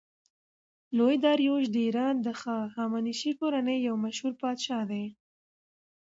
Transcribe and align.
لوی 0.97 1.15
داریوش 1.25 1.65
د 1.71 1.75
ایران 1.85 2.15
د 2.21 2.27
هخامنشي 2.41 3.31
کورنۍ 3.39 3.77
یو 3.87 3.95
مشهور 4.05 4.33
پادشاه 4.41 4.83
دﺉ. 4.91 5.05